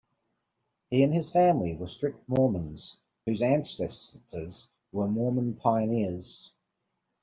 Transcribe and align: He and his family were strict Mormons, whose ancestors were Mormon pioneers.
He 0.89 1.03
and 1.03 1.13
his 1.13 1.29
family 1.31 1.75
were 1.75 1.85
strict 1.85 2.27
Mormons, 2.27 2.97
whose 3.27 3.43
ancestors 3.43 4.67
were 4.91 5.07
Mormon 5.07 5.53
pioneers. 5.57 6.51